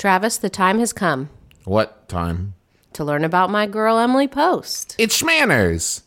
[0.00, 1.28] Travis, the time has come
[1.66, 2.54] What time?
[2.94, 4.94] to learn about my girl Emily Post.
[4.96, 6.00] It's Shmanners.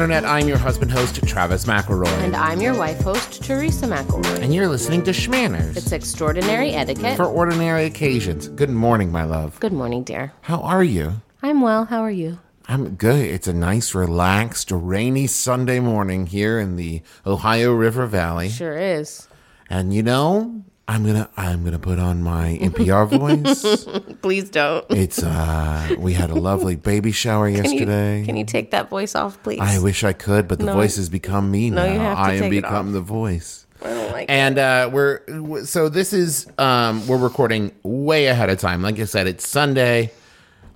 [0.00, 0.24] Internet.
[0.24, 2.08] I'm your husband host, Travis McElroy.
[2.24, 4.40] And I'm your wife host, Teresa McElroy.
[4.40, 5.76] And you're listening to Shmanners.
[5.76, 7.18] It's extraordinary etiquette.
[7.18, 8.48] for ordinary occasions.
[8.48, 9.60] Good morning, my love.
[9.60, 10.32] Good morning, dear.
[10.40, 11.20] How are you?
[11.42, 11.84] I'm well.
[11.84, 12.38] How are you?
[12.66, 13.26] I'm good.
[13.26, 18.48] It's a nice, relaxed, rainy Sunday morning here in the Ohio River Valley.
[18.48, 19.28] Sure is.
[19.68, 23.86] And you know, I'm gonna I'm gonna put on my NPR voice.
[24.22, 24.84] Please don't.
[24.90, 28.24] It's uh we had a lovely baby shower Can you, yesterday.
[28.26, 29.60] can you take that voice off, please?
[29.60, 30.72] I wish I could, but the No.
[30.72, 31.84] voice has become me now.
[31.84, 33.66] You have to I am become the voice.
[33.84, 34.30] I don't like it.
[34.30, 38.82] And uh, we're so this is um, we're recording way ahead of time.
[38.82, 40.10] Like I said, it's Sunday,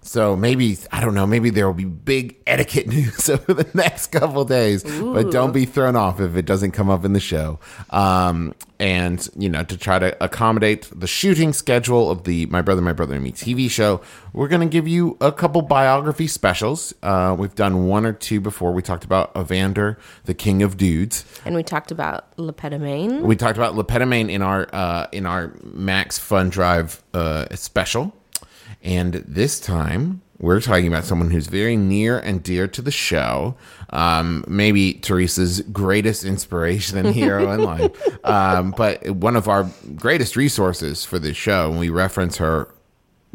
[0.05, 1.27] so maybe I don't know.
[1.27, 4.85] Maybe there will be big etiquette news over the next couple days.
[4.85, 7.59] But don't be thrown off if it doesn't come up in the show.
[7.89, 12.83] Um, and you know, to try to accommodate the shooting schedule of the My Brother,
[12.83, 14.03] My Brother and Me TV show,
[14.35, 16.93] we're going to give you a couple biography specials.
[17.03, 18.73] Uh, we've done one or two before.
[18.73, 21.25] We talked about Evander, the King of Dudes.
[21.47, 23.23] And we talked about Le Pétomane.
[23.23, 28.13] We talked about Le Pétomane in our uh, in our Max Fun Drive uh, special,
[28.83, 33.56] and this time we're talking about someone who's very near and dear to the show.
[33.91, 37.91] Um, maybe Teresa's greatest inspiration and hero in life,
[38.27, 41.70] um, but one of our greatest resources for this show.
[41.70, 42.69] And we reference her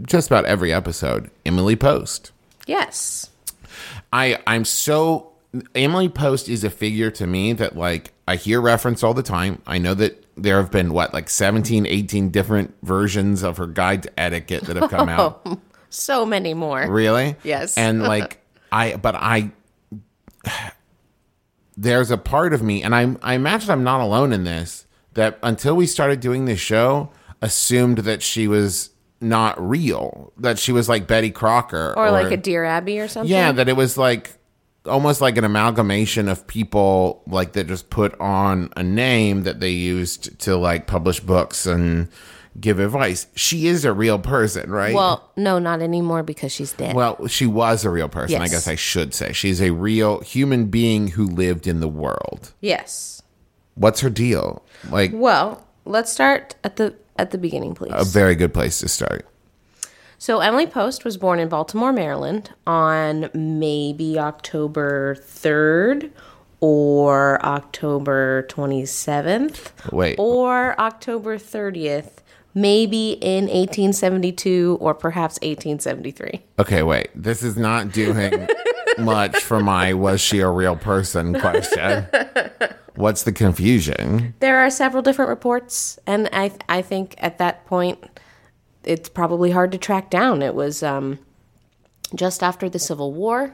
[0.03, 1.31] just about every episode.
[1.45, 2.31] Emily Post.
[2.67, 3.29] Yes.
[4.11, 5.31] I I'm so
[5.73, 9.61] Emily Post is a figure to me that like I hear reference all the time.
[9.66, 14.03] I know that there have been what like 17 18 different versions of her guide
[14.03, 15.46] to etiquette that have come out.
[15.90, 16.88] So many more.
[16.90, 17.35] Really?
[17.44, 17.78] Yes.
[17.78, 18.40] And like
[18.72, 19.51] I but I
[21.78, 25.40] there's a part of me and I I imagine I'm not alone in this that
[25.41, 28.91] until we started doing this show assumed that she was
[29.22, 33.29] not real, that she was like Betty Crocker Or, like a Dear Abby or something.
[33.29, 34.31] yeah, that it was like
[34.89, 39.69] almost like an amalgamation of people like that just put on a name that they
[39.69, 42.09] used to like publish books and
[42.59, 43.28] give advice.
[43.35, 44.94] She is a real person, right?
[44.94, 46.95] Well, no, not anymore because she's dead.
[46.95, 49.31] well, she was a real person, I guess I should say.
[49.31, 52.53] She's a real human being who lived in the world.
[52.59, 53.22] yes.
[53.75, 54.66] What's her deal?
[54.89, 57.94] Like Well, let's start at the at the beginning, please.
[57.94, 59.25] a very good place to start.
[60.22, 66.12] So Emily Post was born in Baltimore, Maryland on maybe October 3rd
[66.59, 70.19] or October 27th Wait.
[70.19, 72.18] or October 30th,
[72.53, 76.41] maybe in 1872 or perhaps 1873.
[76.59, 77.08] Okay, wait.
[77.16, 78.46] This is not doing
[78.97, 82.08] much for my was she a real person question.
[82.96, 84.34] What's the confusion?
[84.41, 88.09] There are several different reports and I I think at that point
[88.84, 90.41] it's probably hard to track down.
[90.41, 91.19] It was um
[92.16, 93.53] just after the Civil War.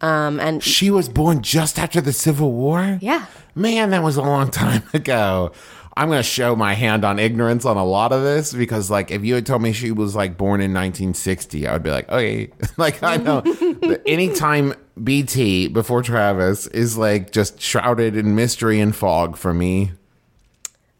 [0.00, 2.98] Um and She was born just after the Civil War?
[3.00, 3.26] yeah.
[3.54, 5.52] Man, that was a long time ago.
[5.96, 9.10] I'm going to show my hand on ignorance on a lot of this because, like,
[9.10, 12.08] if you had told me she was, like, born in 1960, I would be like,
[12.08, 12.52] okay.
[12.76, 13.42] like, I know.
[13.80, 19.90] But Anytime BT before Travis is, like, just shrouded in mystery and fog for me.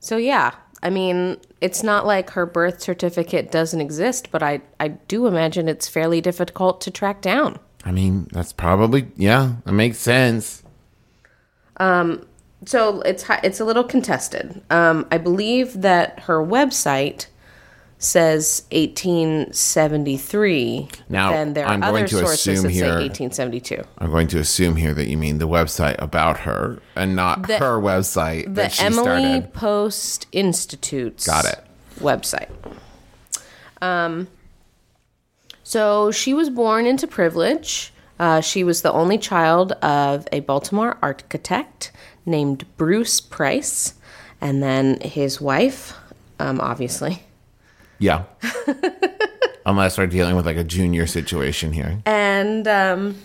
[0.01, 4.89] So yeah, I mean, it's not like her birth certificate doesn't exist, but I I
[4.89, 7.59] do imagine it's fairly difficult to track down.
[7.85, 10.63] I mean, that's probably, yeah, that makes sense.
[11.79, 12.27] Um,
[12.65, 14.63] So it's it's a little contested.
[14.71, 17.27] Um, I believe that her website
[17.99, 20.89] says 1873.
[21.09, 23.83] Now, then there are I'm going other to sources assume that here- say 1872.
[23.99, 27.59] I'm going to assume here that you mean the website about her and not The-
[27.59, 29.53] her website The that she Emily started.
[29.53, 31.61] Post Institute's Got it.
[32.01, 32.49] website.
[33.83, 34.29] Um,
[35.63, 37.93] so she was born into privilege.
[38.19, 41.93] Uh, she was the only child of a Baltimore architect
[42.27, 43.95] named Bruce Price,
[44.41, 45.95] and then his wife,
[46.41, 47.23] um, obviously.
[47.99, 48.25] Yeah.
[49.67, 52.01] Unless we're dealing with like a junior situation here.
[52.07, 53.17] And um,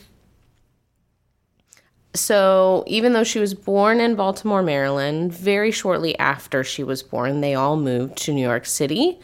[2.16, 7.42] so, even though she was born in Baltimore, Maryland, very shortly after she was born,
[7.42, 9.20] they all moved to New York City,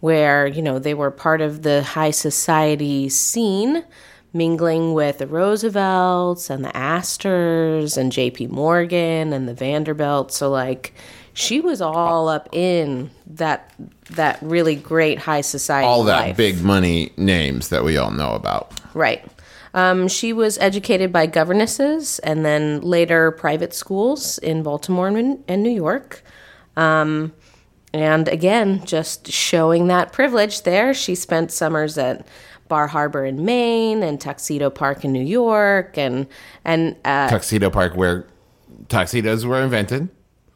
[0.00, 3.84] where, you know, they were part of the high society scene
[4.32, 8.46] mingling with the Roosevelts and the Astors and J.P.
[8.46, 10.36] Morgan and the Vanderbilts.
[10.36, 10.94] So like
[11.32, 13.72] she was all up in that
[14.10, 15.86] that really great high society.
[15.86, 16.36] All that life.
[16.36, 18.72] big money names that we all know about.
[18.94, 19.24] Right.
[19.72, 25.62] Um, she was educated by governesses and then later private schools in Baltimore and, and
[25.62, 26.24] New York.
[26.76, 27.32] Um,
[27.92, 30.92] and again, just showing that privilege there.
[30.92, 32.26] She spent summers at
[32.68, 36.26] Bar Harbor in Maine and Tuxedo Park in New York and
[36.64, 38.26] and uh, Tuxedo Park, where
[38.88, 40.08] tuxedos were invented.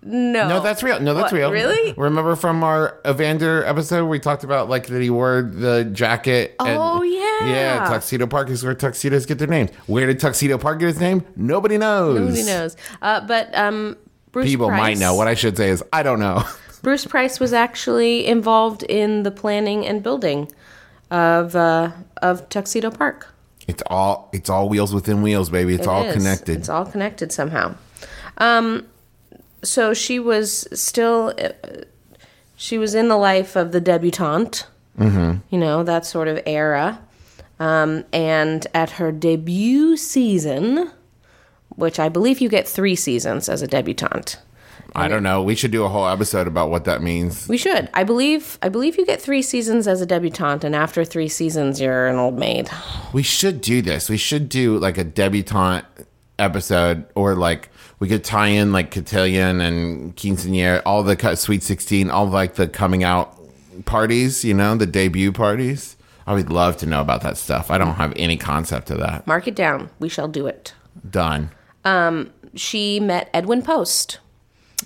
[0.05, 1.01] No, No, that's real.
[1.01, 1.51] No, that's What, real.
[1.53, 1.93] really?
[1.97, 6.55] Remember from our Evander episode, we talked about like that he wore the jacket.
[6.61, 7.47] and- Oh, yeah.
[7.49, 7.89] yeah.
[7.89, 9.71] Tuxedo Park is where tuxedos get their names.
[9.87, 11.25] Where did Tuxedo Park get his name?
[11.37, 12.19] Nobody knows.
[12.21, 12.77] Nobody knows.
[13.03, 13.97] Uh, but um,
[14.33, 15.15] Bruce People Price, might know.
[15.15, 16.45] What I should say is I don't know.
[16.83, 20.53] Bruce Price was actually involved in the planning and building
[21.11, 21.91] of uh,
[22.21, 23.29] of Tuxedo Park.
[23.67, 25.75] It's all it's all wheels within wheels, baby.
[25.75, 26.15] It's It all is.
[26.15, 26.59] connected.
[26.59, 27.75] It's all connected somehow.
[28.39, 28.87] Um,
[29.65, 31.35] so she was still,
[32.57, 34.67] she was in the life of the debutante,
[34.99, 35.39] mm-hmm.
[35.51, 37.01] you know, that sort of era.
[37.61, 40.91] Um, and at her debut season,
[41.77, 44.39] which I believe you get three seasons as a debutante.
[44.97, 45.43] I don't know.
[45.43, 47.49] We should do a whole episode about what that means.
[47.49, 47.91] We should.
[47.95, 48.59] I believe.
[48.63, 52.17] I believe you get three seasons as a debutante, and after three seasons, you're an
[52.17, 52.71] old maid.
[53.13, 54.09] We should do this.
[54.09, 55.85] We should do like a debutante
[56.39, 62.11] episode, or like we could tie in like cotillion and quinceanera, all the sweet sixteen,
[62.11, 63.39] all like the coming out
[63.85, 64.45] parties.
[64.45, 65.97] You know, the debut parties.
[66.27, 67.71] I would love to know about that stuff.
[67.71, 69.27] I don't have any concept of that.
[69.27, 69.91] Mark it down.
[69.99, 70.73] We shall do it.
[71.09, 71.51] Done.
[71.85, 74.21] Um, she met Edwin Post.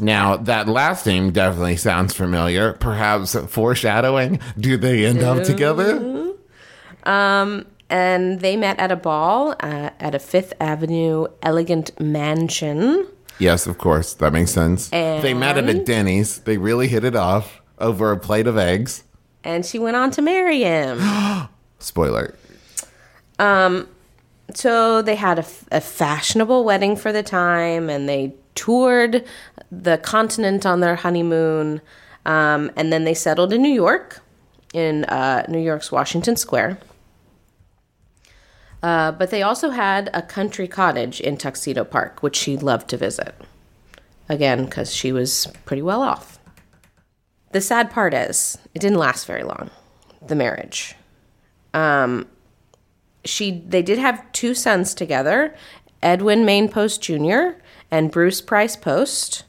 [0.00, 2.72] Now that last name definitely sounds familiar.
[2.74, 4.40] Perhaps foreshadowing.
[4.58, 6.34] Do they end up together?
[7.04, 13.06] Um, and they met at a ball uh, at a Fifth Avenue elegant mansion.
[13.38, 14.14] Yes, of course.
[14.14, 14.88] That makes sense.
[14.88, 16.40] they met at a Denny's.
[16.40, 19.04] They really hit it off over a plate of eggs.
[19.44, 21.00] And she went on to marry him.
[21.78, 22.34] Spoiler.
[23.38, 23.88] Um,
[24.54, 29.24] so they had a, f- a fashionable wedding for the time, and they toured
[29.70, 31.80] the continent on their honeymoon.
[32.26, 34.20] Um, and then they settled in New York,
[34.74, 36.78] in uh, New York's Washington Square.
[38.82, 42.96] Uh, but they also had a country cottage in Tuxedo Park, which she loved to
[42.96, 43.34] visit.
[44.28, 46.38] Again, because she was pretty well off.
[47.52, 49.70] The sad part is, it didn't last very long,
[50.24, 50.94] the marriage.
[51.72, 52.26] Um,
[53.24, 55.54] she they did have two sons together,
[56.02, 57.58] Edwin Main Post Jr.
[57.90, 59.44] and Bruce Price Post.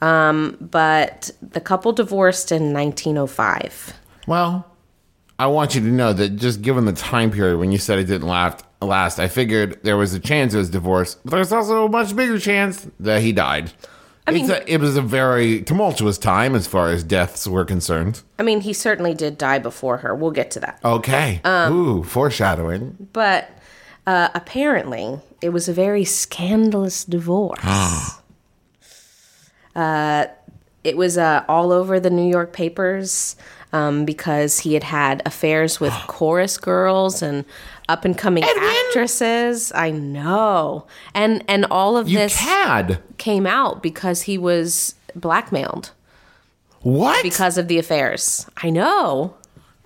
[0.00, 3.94] Um, but the couple divorced in 1905.
[4.28, 4.67] Well,
[5.38, 8.04] I want you to know that just given the time period when you said it
[8.04, 11.86] didn't last, last, I figured there was a chance it was divorced, but there's also
[11.86, 13.72] a much bigger chance that he died.
[14.26, 18.22] I mean- it was a very tumultuous time as far as deaths were concerned.
[18.38, 20.14] I mean, he certainly did die before her.
[20.14, 20.80] We'll get to that.
[20.84, 21.40] Okay.
[21.44, 23.08] Um, Ooh, foreshadowing.
[23.12, 23.48] But
[24.06, 27.60] uh, apparently, it was a very scandalous divorce.
[29.76, 30.26] uh,
[30.84, 33.36] it was uh, all over the New York papers
[33.72, 37.44] um, because he had had affairs with chorus girls and
[37.88, 39.72] up and coming actresses.
[39.74, 43.00] I know, and and all of You this cad.
[43.18, 45.90] came out because he was blackmailed
[46.82, 47.22] What?
[47.22, 48.46] because of the affairs.
[48.62, 49.34] I know.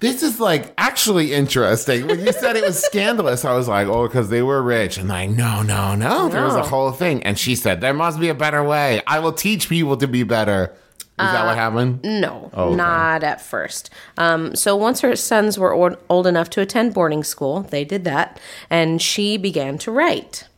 [0.00, 2.08] This is like actually interesting.
[2.08, 4.98] When you said it was scandalous, I was like, oh, because they were rich.
[4.98, 6.28] And like, no, no, no.
[6.28, 7.22] There was a whole thing.
[7.22, 9.00] And she said, there must be a better way.
[9.06, 10.74] I will teach people to be better.
[11.20, 12.00] Is that Uh, what happened?
[12.02, 12.74] No, okay.
[12.74, 13.90] not at first.
[14.16, 18.04] Um, so once her sons were old, old enough to attend boarding school, they did
[18.04, 18.40] that,
[18.70, 20.48] and she began to write.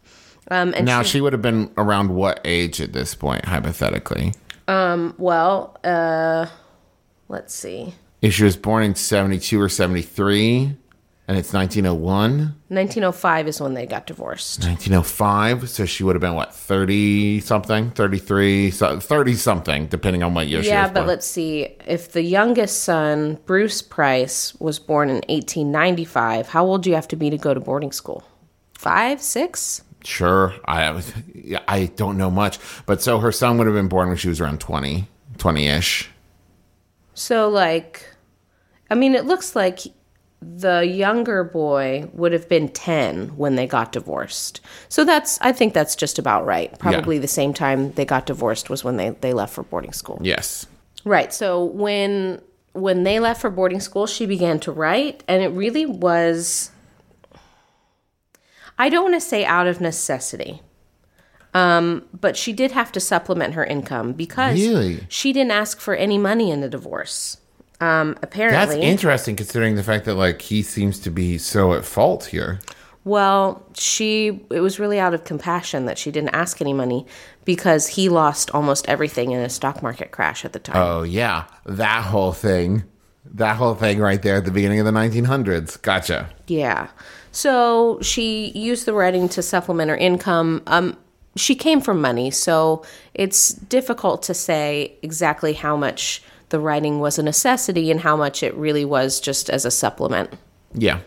[0.51, 4.33] Um, and Now, she, would have been around what age at this point, hypothetically?
[4.69, 6.47] well, uh,
[7.29, 10.77] let's see, If she was born in 72 or 73,
[11.27, 14.61] and it's 1901, 1905 is when they got divorced.
[14.61, 20.49] 1905, so she would have been what, 30 something, 33, 30 something, depending on what
[20.49, 21.07] year she Yeah, but born.
[21.07, 21.77] let's see.
[21.87, 27.09] If the youngest son, Bruce Price, was born in 1895, how old do you have
[27.09, 28.23] to be to go to boarding school?
[28.75, 29.83] Five, six?
[30.05, 30.53] Sure.
[30.67, 31.03] I
[31.67, 32.59] I don't know much.
[32.85, 36.11] But so her son would have been born when she was around 20, 20 ish.
[37.15, 38.07] So, like,
[38.91, 39.81] I mean, it looks like
[40.57, 44.61] the younger boy would have been 10 when they got divorced.
[44.89, 46.77] So that's, I think that's just about right.
[46.79, 50.19] Probably the same time they got divorced was when they, they left for boarding school.
[50.23, 50.67] Yes.
[51.05, 51.33] Right.
[51.33, 55.87] So when, when they left for boarding school, she began to write, and it really
[55.87, 56.71] was,
[58.79, 60.61] I don't want to say out of necessity.
[61.55, 65.07] Um, but she did have to supplement her income because Really?
[65.09, 67.37] she didn't ask for any money in the divorce.
[67.85, 72.25] Um, That's interesting considering the fact that like he seems to be so at fault
[72.27, 72.61] here.
[73.05, 77.07] well, she it was really out of compassion that she didn't ask any money
[77.45, 80.77] because he lost almost everything in a stock market crash at the time.
[80.77, 82.85] Oh yeah, that whole thing,
[83.27, 85.81] that whole thing right there at the beginning of the 1900s.
[85.83, 86.31] Gotcha.
[86.47, 86.89] Yeah.
[87.33, 90.63] So she used the writing to supplement her income.
[90.69, 90.97] Um,
[91.37, 96.23] she came from money, so it's difficult to say exactly how much
[96.55, 100.33] the writing was a necessity and how much it really was just as a supplement.
[100.73, 101.01] Yeah,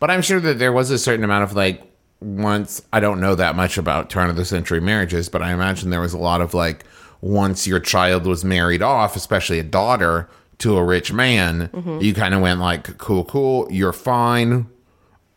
[0.00, 1.82] but I'm sure that there was a certain amount of like
[2.20, 5.90] once I don't know that much about turn of the century marriages, but I imagine
[5.90, 6.86] there was a lot of like
[7.20, 12.00] once your child was married off, especially a daughter to a rich man, mm-hmm.
[12.00, 14.66] you kind of went like cool, cool, you're fine.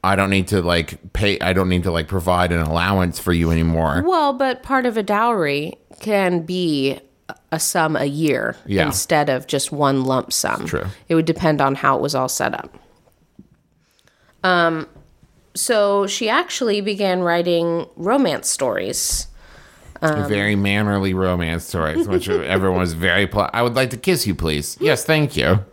[0.05, 1.37] I don't need to like pay.
[1.41, 4.03] I don't need to like provide an allowance for you anymore.
[4.05, 7.01] Well, but part of a dowry can be
[7.51, 8.86] a sum a year Yeah.
[8.86, 10.65] instead of just one lump sum.
[10.68, 10.86] True.
[11.08, 12.75] It would depend on how it was all set up.
[14.44, 14.88] Um,
[15.56, 19.27] so she actually began writing romance stories.
[20.01, 23.27] very mannerly romance stories, which everyone was very.
[23.27, 24.77] Pl- I would like to kiss you, please.
[24.79, 25.65] Yes, thank you.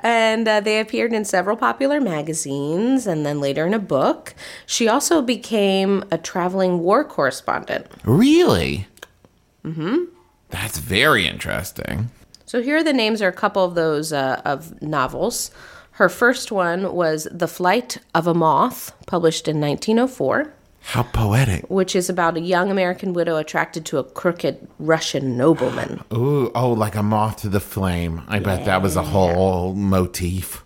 [0.00, 4.34] And uh, they appeared in several popular magazines and then later in a book.
[4.66, 7.86] She also became a traveling war correspondent.
[8.04, 8.86] Really?
[9.64, 10.04] Mm-hmm.
[10.50, 12.10] That's very interesting.
[12.46, 15.50] So here are the names are a couple of those uh, of novels.
[15.92, 20.52] Her first one was The Flight of a Moth, published in 1904,
[20.82, 21.68] How poetic.
[21.68, 26.02] which is about a young American widow attracted to a crooked Russian nobleman.
[26.14, 28.22] Ooh, oh, like a moth to the flame.
[28.28, 30.64] I bet that was a whole motif.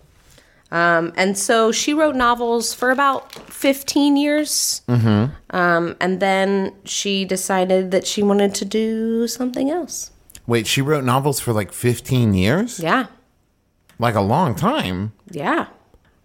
[0.72, 4.80] Um, and so she wrote novels for about 15 years.
[4.88, 5.32] Mm-hmm.
[5.54, 10.10] Um, and then she decided that she wanted to do something else.
[10.46, 12.80] Wait, she wrote novels for like 15 years?
[12.80, 13.06] Yeah.
[13.98, 15.12] Like a long time.
[15.30, 15.66] Yeah.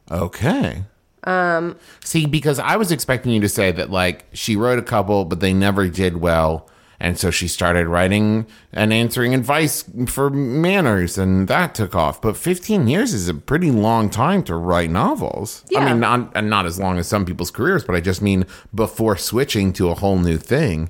[0.10, 0.86] Okay.
[1.24, 5.26] Um see because I was expecting you to say that like she wrote a couple
[5.26, 11.18] but they never did well and so she started writing and answering advice for manners
[11.18, 12.22] and that took off.
[12.22, 15.64] But 15 years is a pretty long time to write novels.
[15.76, 19.18] I mean not not as long as some people's careers, but I just mean before
[19.18, 20.90] switching to a whole new thing.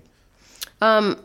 [0.81, 1.19] Um,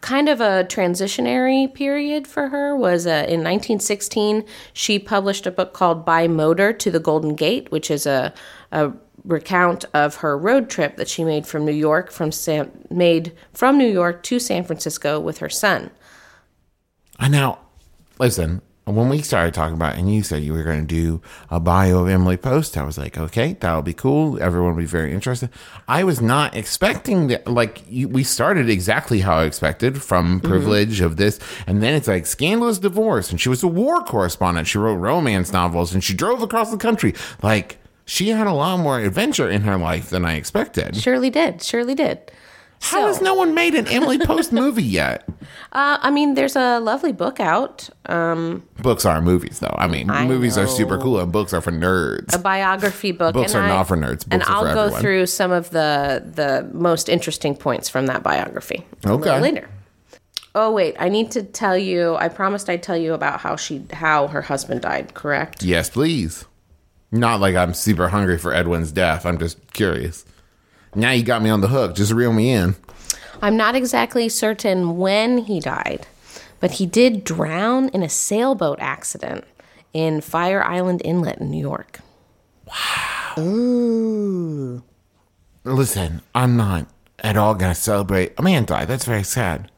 [0.00, 5.72] kind of a transitionary period for her was uh, in 1916 she published a book
[5.72, 8.32] called by motor to the golden gate which is a,
[8.70, 8.92] a
[9.24, 13.78] recount of her road trip that she made from new york from san, made from
[13.78, 15.90] new york to san francisco with her son
[17.18, 17.58] I now
[18.18, 18.62] listen.
[18.86, 22.02] When we started talking about, and you said you were going to do a bio
[22.02, 24.38] of Emily Post, I was like, okay, that'll be cool.
[24.42, 25.48] Everyone will be very interested.
[25.88, 27.48] I was not expecting that.
[27.48, 30.50] Like, you, we started exactly how I expected from mm-hmm.
[30.50, 34.68] privilege of this, and then it's like scandalous divorce, and she was a war correspondent.
[34.68, 37.14] She wrote romance novels, and she drove across the country.
[37.42, 40.96] Like, she had a lot more adventure in her life than I expected.
[40.96, 42.18] surely did surely did
[42.80, 45.24] How has no one made an Emily Post movie yet?
[45.72, 49.74] uh, i mean there's a lovely book out um, Books are movies, though.
[49.78, 52.34] I mean, I movies are super cool, and books are for nerds.
[52.34, 53.32] a biography book.
[53.32, 54.24] Books and are I- not for nerds.
[54.30, 55.00] and Books are I'll go everyone.
[55.00, 58.84] through some of the the most interesting points from that biography.
[59.06, 59.40] Okay.
[59.40, 59.68] later.
[60.54, 62.14] Oh wait, I need to tell you.
[62.16, 65.14] I promised I'd tell you about how she how her husband died.
[65.14, 65.62] Correct?
[65.62, 66.44] Yes, please.
[67.14, 69.24] Not like I'm super hungry for Edwin's death.
[69.24, 70.24] I'm just curious.
[70.96, 71.94] Now you got me on the hook.
[71.94, 72.74] Just reel me in.
[73.40, 76.08] I'm not exactly certain when he died,
[76.58, 79.44] but he did drown in a sailboat accident
[79.92, 82.00] in Fire Island Inlet in New York.
[82.66, 83.34] Wow.
[83.38, 84.82] Ooh.
[85.62, 86.88] Listen, I'm not
[87.20, 88.88] at all going to celebrate a man died.
[88.88, 89.70] That's very sad.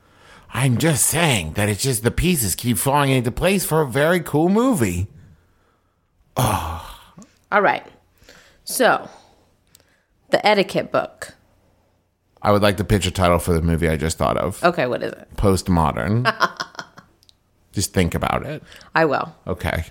[0.55, 4.21] I'm just saying that it's just the pieces keep falling into place for a very
[4.21, 5.09] cool movie.
[6.39, 6.86] Oh.
[7.53, 7.87] All right.
[8.65, 9.09] So,
[10.31, 11.35] the etiquette book.
[12.43, 14.87] I would like to pitch a title for the movie I just thought of Okay,
[14.87, 15.29] what is it?
[15.37, 16.33] Postmodern.
[17.73, 18.63] just think about it.
[18.95, 19.35] I will.
[19.47, 19.85] Okay.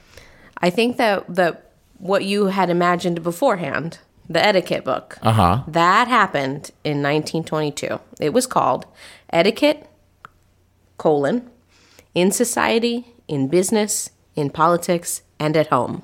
[0.60, 5.64] I think that that what you had imagined beforehand, the etiquette book, Uh huh.
[5.68, 8.00] that happened in 1922.
[8.20, 8.86] It was called
[9.32, 9.90] Etiquette:
[10.98, 11.50] colon
[12.14, 16.04] in society, in business, in politics, and at home.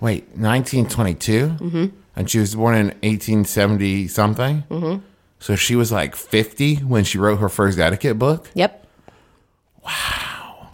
[0.00, 1.48] Wait, 1922?
[1.48, 1.86] Mm-hmm.
[2.14, 4.64] And she was born in 1870 something?
[4.70, 5.02] Mm-hmm.
[5.38, 8.50] So she was like 50 when she wrote her first etiquette book?
[8.54, 8.86] Yep.
[9.84, 10.70] Wow.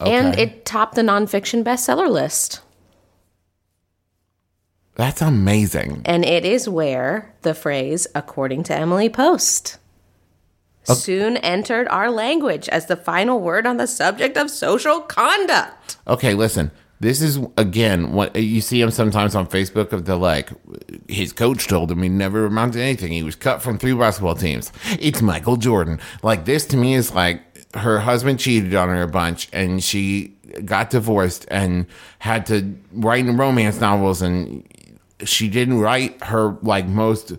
[0.00, 2.60] And it topped the nonfiction bestseller list.
[4.96, 6.02] That's amazing.
[6.04, 9.78] And it is where the phrase, according to Emily Post,
[10.84, 15.96] soon entered our language as the final word on the subject of social conduct.
[16.06, 16.70] Okay, listen.
[17.04, 20.48] This is again what you see him sometimes on Facebook of the like
[21.06, 23.12] his coach told him he never amounted to anything.
[23.12, 24.72] He was cut from three basketball teams.
[24.98, 26.00] It's Michael Jordan.
[26.22, 27.42] Like this to me is like
[27.76, 30.34] her husband cheated on her a bunch and she
[30.64, 31.84] got divorced and
[32.20, 34.66] had to write romance novels and
[35.24, 37.34] she didn't write her like most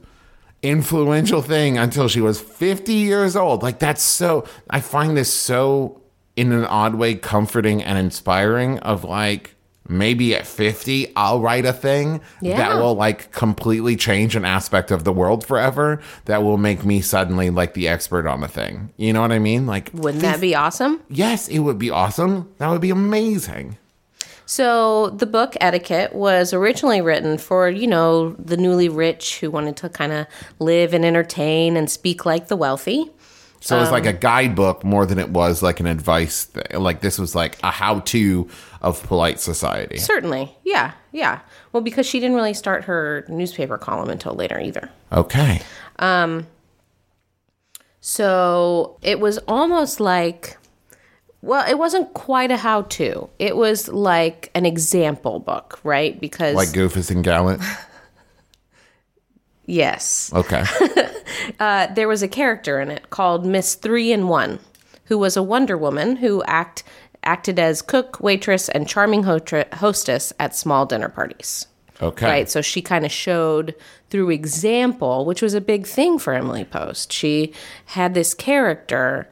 [0.61, 3.63] influential thing until she was 50 years old.
[3.63, 6.03] Like that's so I find this so
[6.35, 9.54] in an odd way comforting and inspiring of like
[9.87, 12.57] maybe at 50 I'll write a thing Yeah.
[12.57, 17.01] that will like completely change an aspect of the world forever that will make me
[17.01, 18.89] suddenly like the expert on the thing.
[18.97, 19.65] You know what I mean?
[19.67, 21.01] Like Wouldn't that be awesome?
[21.09, 22.49] yes, it would be awesome.
[22.57, 23.77] That would be amazing.
[24.47, 29.75] So, the book Etiquette was originally written for, you know, the newly rich who wanted
[29.77, 30.27] to kind of
[30.59, 33.09] live and entertain and speak like the wealthy.
[33.65, 36.79] So it's Um, like a guidebook more than it was like an advice thing.
[36.79, 38.47] Like this was like a how-to
[38.79, 39.97] of polite society.
[39.97, 40.55] Certainly.
[40.63, 40.91] Yeah.
[41.11, 41.39] Yeah.
[41.73, 44.91] Well, because she didn't really start her newspaper column until later either.
[45.11, 45.63] Okay.
[45.97, 46.45] Um,
[48.01, 50.57] so, it was almost like
[51.41, 53.29] well, it wasn't quite a how to.
[53.39, 56.19] It was like an example book, right?
[56.21, 57.63] Because Like Goofus and Gallant.
[59.65, 60.31] yes.
[60.33, 60.63] Okay.
[61.59, 64.59] uh, there was a character in it called Miss Three in One,
[65.05, 66.83] who was a Wonder Woman who act
[67.23, 71.65] acted as cook, waitress, and charming hostess at small dinner parties.
[72.01, 72.25] Okay.
[72.25, 73.73] Right, so she kind of showed
[74.09, 77.11] through example, which was a big thing for Emily Post.
[77.11, 77.53] She
[77.85, 79.29] had this character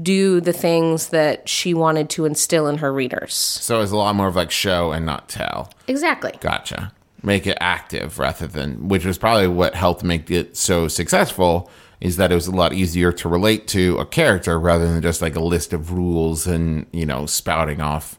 [0.00, 3.34] do the things that she wanted to instill in her readers.
[3.34, 5.70] So it was a lot more of like show and not tell.
[5.86, 6.32] Exactly.
[6.40, 6.92] Gotcha.
[7.22, 11.70] Make it active rather than, which was probably what helped make it so successful,
[12.00, 15.20] is that it was a lot easier to relate to a character rather than just
[15.20, 18.18] like a list of rules and, you know, spouting off,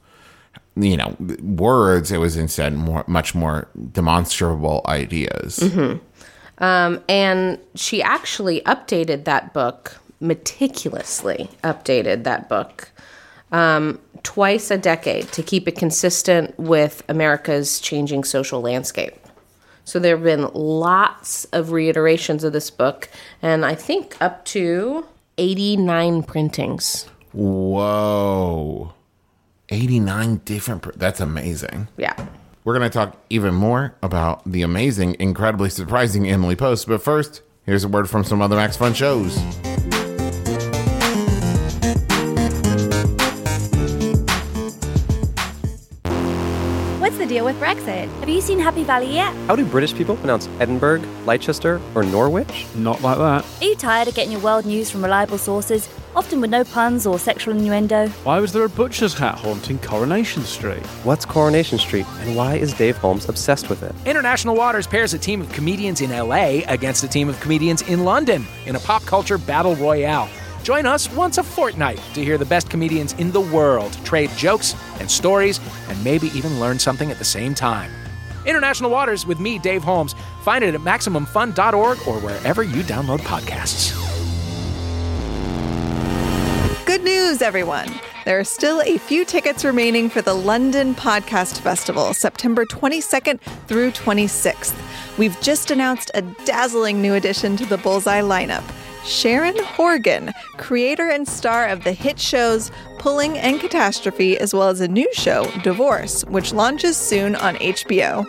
[0.75, 2.11] you know, words.
[2.11, 5.63] It was instead more, much more demonstrable ideas.
[6.57, 12.91] Um, and she actually updated that book meticulously updated that book
[13.51, 19.15] um, twice a decade to keep it consistent with america's changing social landscape
[19.85, 23.09] so there have been lots of reiterations of this book
[23.41, 25.05] and i think up to
[25.37, 28.93] 89 printings Whoa.
[29.69, 30.81] 89 different.
[30.81, 31.87] Pr- that's amazing.
[31.95, 32.15] yeah
[32.63, 36.87] We're going to talk even more about the amazing, incredibly surprising Emily Post.
[36.87, 39.37] But first, here's a word from some other Max Fun shows.
[47.69, 48.07] Brexit?
[48.19, 49.31] Have you seen Happy Valley yet?
[49.45, 52.65] How do British people pronounce Edinburgh, Leicester, or Norwich?
[52.73, 53.45] Not like that.
[53.61, 57.05] Are you tired of getting your world news from reliable sources, often with no puns
[57.05, 58.07] or sexual innuendo?
[58.23, 60.83] Why was there a butcher's hat haunting Coronation Street?
[61.03, 63.93] What's Coronation Street, and why is Dave Holmes obsessed with it?
[64.03, 68.03] International Waters pairs a team of comedians in LA against a team of comedians in
[68.03, 70.27] London in a pop culture battle royale.
[70.63, 74.75] Join us once a fortnight to hear the best comedians in the world trade jokes
[74.99, 77.91] and stories and maybe even learn something at the same time.
[78.45, 80.15] International Waters with me, Dave Holmes.
[80.43, 83.95] Find it at MaximumFun.org or wherever you download podcasts.
[86.85, 87.87] Good news, everyone!
[88.25, 93.91] There are still a few tickets remaining for the London Podcast Festival, September 22nd through
[93.91, 94.75] 26th.
[95.17, 98.63] We've just announced a dazzling new addition to the Bullseye lineup.
[99.09, 104.81] Sharon Horgan, creator and star of the hit shows Pulling and Catastrophe, as well as
[104.81, 108.23] a new show, Divorce, which launches soon on HBO.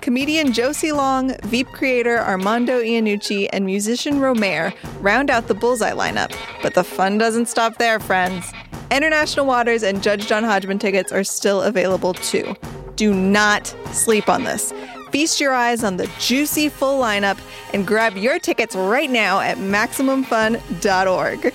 [0.00, 6.32] Comedian Josie Long, Veep creator Armando Iannucci, and musician Romare round out the Bullseye lineup.
[6.62, 8.52] But the fun doesn't stop there, friends.
[8.92, 12.54] International Waters and Judge John Hodgman tickets are still available too.
[12.94, 14.72] Do not sleep on this.
[15.12, 17.38] Feast your eyes on the juicy full lineup
[17.74, 21.52] and grab your tickets right now at MaximumFun.org.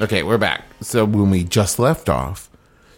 [0.00, 0.64] Okay, we're back.
[0.80, 2.48] So when we just left off,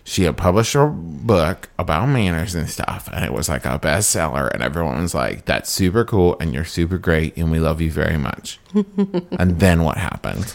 [0.04, 4.48] she had published a book about manners and stuff, and it was like a bestseller,
[4.52, 7.90] and everyone was like, "That's super cool, and you're super great, and we love you
[7.90, 10.54] very much." and then what happened?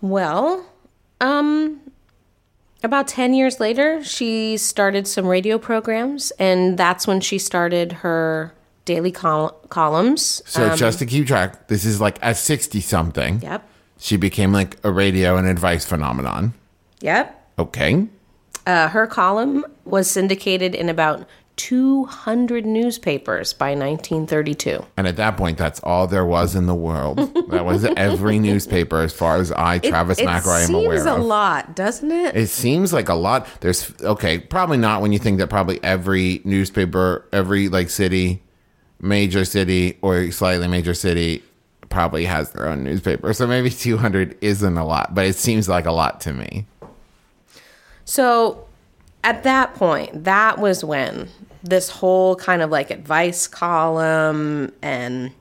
[0.00, 0.66] Well,
[1.20, 1.80] um,
[2.82, 8.54] about 10 years later, she started some radio programs, and that's when she started her
[8.84, 10.42] daily col- columns.
[10.46, 13.40] So just to keep track, this is like at sixty something.
[13.42, 13.68] Yep.
[13.98, 16.54] She became like a radio and advice phenomenon.
[17.00, 17.34] Yep.
[17.58, 18.06] Okay.
[18.66, 21.26] Uh, her column was syndicated in about
[21.58, 24.86] 200 newspapers by 1932.
[24.96, 27.18] And at that point, that's all there was in the world.
[27.50, 30.96] that was every newspaper, as far as I, Travis it, McRae, am aware.
[30.96, 32.36] seems a lot, doesn't it?
[32.36, 33.46] It seems like a lot.
[33.60, 38.40] There's okay, probably not when you think that probably every newspaper, every like city,
[39.00, 41.42] major city or slightly major city,
[41.88, 43.32] probably has their own newspaper.
[43.32, 46.66] So maybe 200 isn't a lot, but it seems like a lot to me.
[48.04, 48.64] So
[49.24, 51.28] at that point, that was when
[51.68, 55.32] this whole kind of like advice column and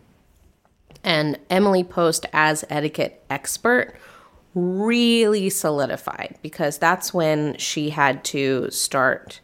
[1.03, 3.95] and Emily Post as etiquette expert
[4.53, 9.39] really solidified because that's when she had to start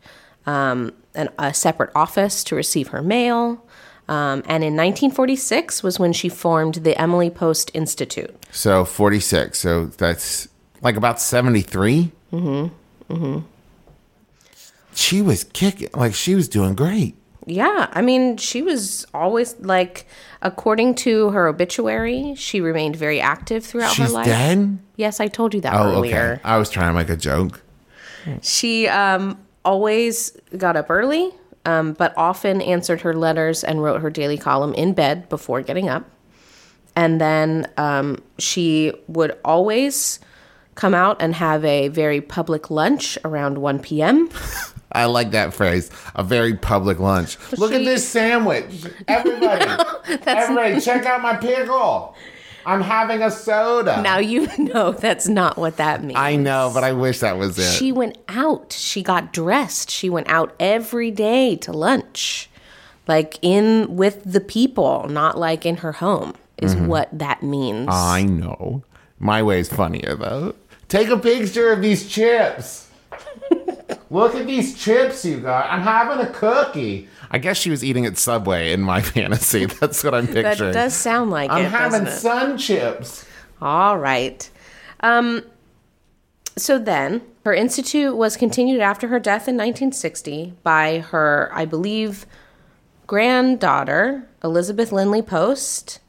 [0.46, 3.64] um, an, a separate office to receive her mail.
[4.10, 8.36] Um, and in 1946 was when she formed the Emily Post Institute.
[8.52, 9.58] So 46.
[9.58, 10.50] So that's
[10.82, 12.12] like about 73.
[12.34, 13.14] Mm-hmm.
[13.14, 13.46] Mm-hmm.
[14.96, 15.90] She was kicking.
[15.94, 17.16] Like she was doing great.
[17.46, 20.06] Yeah, I mean, she was always like,
[20.42, 24.26] according to her obituary, she remained very active throughout She's her life.
[24.26, 24.80] dead?
[24.96, 26.34] Yes, I told you that Oh, earlier.
[26.36, 26.42] okay.
[26.46, 27.62] I was trying to make a joke.
[28.42, 31.32] She um, always got up early,
[31.66, 35.90] um, but often answered her letters and wrote her daily column in bed before getting
[35.90, 36.10] up.
[36.96, 40.22] And then um, she would always
[40.76, 44.30] come out and have a very public lunch around 1 p.m.
[44.94, 45.90] I like that phrase.
[46.16, 47.38] A very public lunch.
[47.58, 48.86] Look at this sandwich.
[49.08, 49.66] Everybody.
[50.26, 52.16] everybody, check out my pickle.
[52.66, 54.02] I'm having a soda.
[54.02, 56.18] Now you know that's not what that means.
[56.18, 57.72] I know, but I wish that was it.
[57.78, 58.72] She went out.
[58.72, 59.90] She got dressed.
[59.92, 62.50] She went out every day to lunch.
[63.06, 66.88] Like in with the people, not like in her home, is Mm-hmm.
[66.88, 67.90] what that means.
[67.92, 68.84] I know.
[69.20, 70.56] My way is funnier though.
[70.88, 72.88] Take a picture of these chips.
[74.10, 75.70] Look at these chips you got.
[75.72, 77.08] I'm having a cookie.
[77.32, 79.66] I guess she was eating at Subway in my fantasy.
[79.66, 80.44] That's what I'm picturing.
[80.44, 80.74] that picturing.
[80.74, 81.54] does sound like it.
[81.54, 82.20] I'm it, having doesn't it?
[82.20, 83.26] sun chips.
[83.62, 84.50] All right.
[85.00, 85.44] Um,
[86.58, 92.26] so then, her institute was continued after her death in 1960 by her, I believe,
[93.08, 96.00] granddaughter, Elizabeth Lindley Post,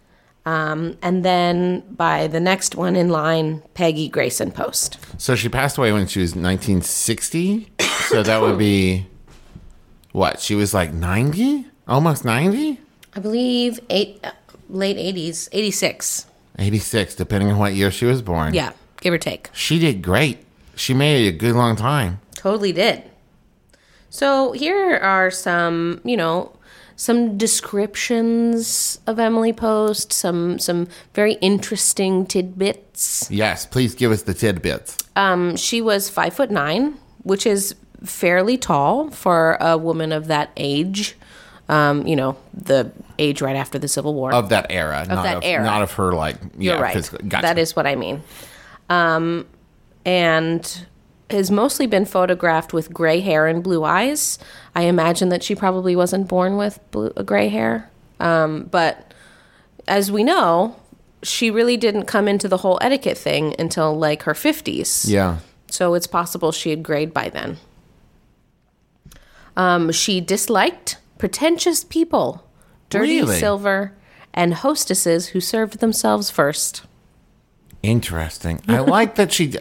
[0.47, 4.99] um, and then by the next one in line, Peggy Grayson Post.
[5.19, 7.71] So she passed away when she was 1960.
[8.09, 9.07] so that would be
[10.13, 10.41] what?
[10.41, 11.67] She was like 90?
[11.89, 12.79] Almost 90?
[13.17, 14.25] I believe eight,
[14.69, 16.27] late 80s, 86.
[16.59, 18.55] 86, depending on what year she was born.
[18.55, 19.51] Yeah, give or take.
[19.53, 20.39] She did great.
[20.77, 22.21] She made it a good long time.
[22.35, 23.03] Totally did.
[24.11, 26.53] So here are some, you know,
[26.97, 33.31] some descriptions of Emily Post, some some very interesting tidbits.
[33.31, 34.99] Yes, please give us the tidbits.
[35.17, 40.51] Um, she was five foot nine, which is fairly tall for a woman of that
[40.57, 41.17] age.
[41.67, 44.35] Um, you know, the age right after the Civil War.
[44.35, 45.07] Of that era.
[45.09, 45.65] not that of, era.
[45.65, 47.11] Not of her, like, You're right.
[47.27, 47.43] Gotcha.
[47.43, 48.23] That is what I mean.
[48.91, 49.47] Um,
[50.05, 50.87] and
[51.31, 54.39] has mostly been photographed with gray hair and blue eyes.
[54.75, 57.91] I imagine that she probably wasn't born with blue, uh, gray hair.
[58.21, 59.13] Um, but
[59.89, 60.77] as we know,
[61.23, 65.09] she really didn't come into the whole etiquette thing until like her 50s.
[65.09, 65.39] Yeah.
[65.69, 67.57] So it's possible she had grayed by then.
[69.57, 72.45] Um, she disliked pretentious people,
[72.91, 73.39] dirty Really?
[73.39, 73.93] silver,
[74.33, 76.83] and hostesses who served themselves first.
[77.85, 78.63] Interesting.
[78.67, 79.55] I like that she.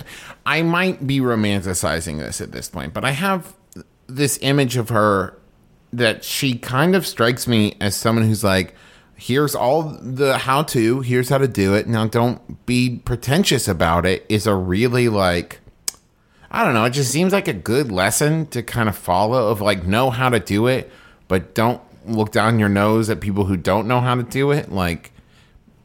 [0.46, 3.54] I might be romanticizing this at this point, but I have
[4.08, 5.38] this image of her
[5.92, 8.76] that she kind of strikes me as someone who's like,
[9.16, 11.88] here's all the how to, here's how to do it.
[11.88, 15.60] Now, don't be pretentious about it, is a really like,
[16.50, 19.62] I don't know, it just seems like a good lesson to kind of follow of
[19.62, 20.90] like, know how to do it,
[21.28, 24.72] but don't look down your nose at people who don't know how to do it.
[24.72, 25.13] Like,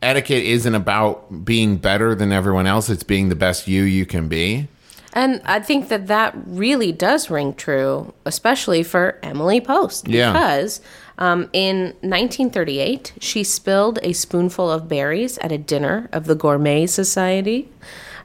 [0.03, 4.29] etiquette isn't about being better than everyone else, it's being the best you you can
[4.29, 4.69] be.
[5.13, 10.07] And I think that that really does ring true, especially for Emily Post.
[10.07, 10.33] Yeah.
[10.33, 10.81] Because
[11.19, 16.87] um, in 1938, she spilled a spoonful of berries at a dinner of the Gourmet
[16.87, 17.69] Society.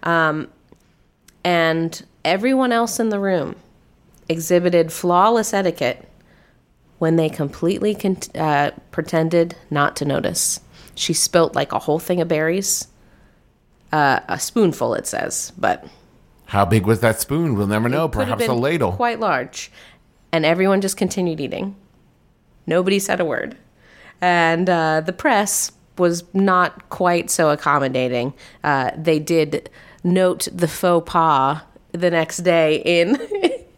[0.03, 0.49] Um,
[1.43, 3.55] and everyone else in the room
[4.29, 6.07] exhibited flawless etiquette
[6.99, 10.59] when they completely con- uh, pretended not to notice.
[10.95, 12.87] She spilt like a whole thing of berries.
[13.91, 15.85] Uh, a spoonful, it says, but
[16.47, 17.55] How big was that spoon?
[17.55, 18.07] We'll never know.
[18.07, 18.93] Perhaps a ladle.
[18.93, 19.71] Quite large.
[20.31, 21.75] And everyone just continued eating.
[22.65, 23.55] Nobody said a word.
[24.19, 28.33] And uh, the press was not quite so accommodating.
[28.63, 29.69] Uh, they did
[30.03, 33.19] note the faux pas the next day in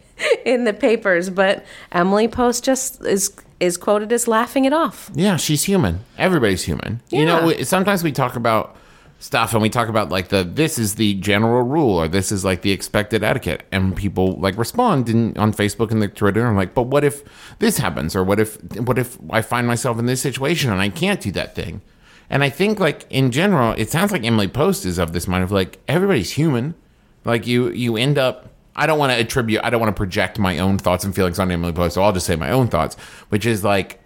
[0.46, 5.12] in the papers, but Emily Post just is is quoted as laughing it off.
[5.14, 6.00] Yeah, she's human.
[6.18, 7.02] Everybody's human.
[7.10, 8.76] You know, sometimes we talk about
[9.20, 12.44] stuff and we talk about like the this is the general rule or this is
[12.44, 16.50] like the expected etiquette and people like respond in, on Facebook and the Twitter and
[16.50, 17.24] I'm like, but what if
[17.60, 20.90] this happens or what if what if I find myself in this situation and I
[20.90, 21.82] can't do that thing?
[22.30, 25.44] And I think like in general, it sounds like Emily Post is of this mind
[25.44, 26.76] of like everybody's human.
[27.24, 30.38] Like you you end up I don't want to attribute I don't want to project
[30.38, 32.96] my own thoughts and feelings on Emily Post, so I'll just say my own thoughts,
[33.30, 34.02] which is like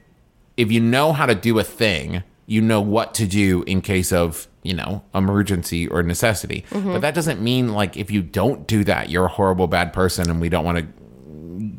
[0.57, 4.11] if you know how to do a thing, you know what to do in case
[4.11, 6.65] of, you know, emergency or necessity.
[6.71, 6.93] Mm-hmm.
[6.93, 10.29] But that doesn't mean like if you don't do that, you're a horrible bad person
[10.29, 10.87] and we don't want to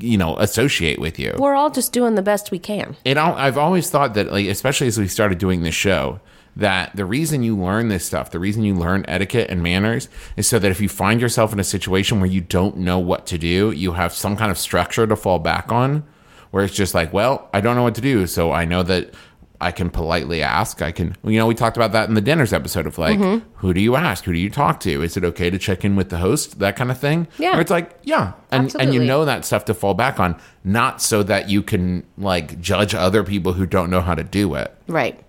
[0.00, 1.34] you know, associate with you.
[1.38, 2.96] We're all just doing the best we can.
[3.06, 6.20] And I've always thought that like especially as we started doing this show
[6.60, 10.48] that the reason you learn this stuff, the reason you learn etiquette and manners is
[10.48, 13.38] so that if you find yourself in a situation where you don't know what to
[13.38, 16.04] do, you have some kind of structure to fall back on
[16.50, 19.14] where it's just like, well, I don't know what to do, so I know that
[19.60, 20.80] I can politely ask.
[20.80, 23.46] I can, you know, we talked about that in the dinners episode of like, mm-hmm.
[23.56, 24.24] who do you ask?
[24.24, 25.02] Who do you talk to?
[25.02, 26.58] Is it okay to check in with the host?
[26.60, 27.28] That kind of thing.
[27.38, 27.52] Yeah.
[27.52, 31.02] Where it's like, yeah, and and you know that stuff to fall back on, not
[31.02, 34.74] so that you can like judge other people who don't know how to do it.
[34.86, 35.22] Right.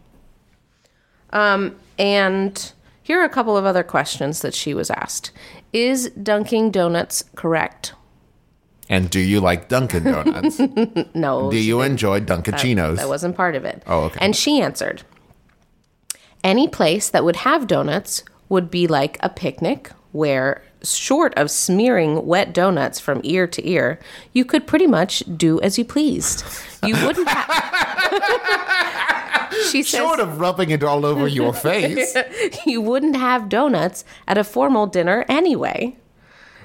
[1.34, 2.72] Um, and
[3.04, 5.32] here are a couple of other questions that she was asked.
[5.74, 7.94] Is Dunkin' Donuts correct?
[8.90, 10.60] And do you like Dunkin' Donuts?
[11.16, 11.50] No.
[11.52, 12.98] Do you enjoy Dunkaccinos?
[12.98, 13.84] That wasn't part of it.
[13.88, 14.18] Oh, okay.
[14.22, 15.04] And she answered
[16.44, 22.26] Any place that would have donuts would be like a picnic where, short of smearing
[22.26, 23.98] wet donuts from ear to ear,
[24.34, 26.44] you could pretty much do as you pleased.
[26.84, 29.18] You wouldn't have.
[29.70, 32.16] she says, Short of rubbing it all over your face.
[32.66, 35.96] you wouldn't have donuts at a formal dinner anyway.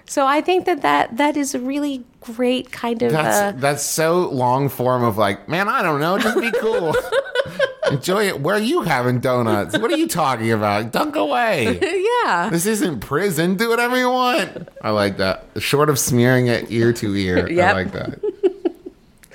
[0.09, 3.11] So I think that that, that is a really great kind of.
[3.13, 6.95] That's uh, that's so long form of like, man, I don't know, just be cool.
[7.91, 8.41] Enjoy it.
[8.41, 9.79] Where are you having donuts?
[9.79, 10.91] What are you talking about?
[10.91, 11.79] Dunk away.
[12.25, 12.49] yeah.
[12.51, 13.55] This isn't prison.
[13.57, 14.69] Do whatever you want.
[14.83, 15.47] I like that.
[15.59, 17.47] Short of smearing it ear to ear.
[17.49, 18.21] I like that.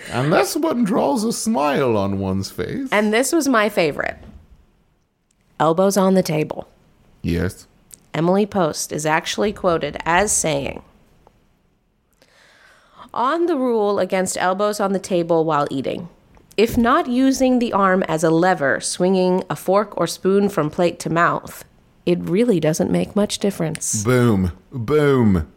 [0.10, 2.90] And that's what draws a smile on one's face.
[2.92, 4.18] And this was my favorite
[5.60, 6.68] elbows on the table.
[7.22, 7.68] Yes.
[8.14, 10.82] Emily Post is actually quoted as saying,
[13.14, 16.10] On the rule against elbows on the table while eating,
[16.58, 21.00] if not using the arm as a lever, swinging a fork or spoon from plate
[21.00, 21.64] to mouth,
[22.06, 24.04] it really doesn't make much difference.
[24.04, 24.52] Boom.
[24.72, 25.52] Boom.